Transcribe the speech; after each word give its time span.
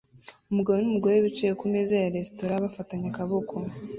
Umugabo 0.51 0.77
numugore 0.79 1.17
bicaye 1.25 1.53
kumeza 1.61 1.93
ya 2.03 2.11
resitora 2.15 2.63
bafatanye 2.63 3.07
amaboko 3.09 3.53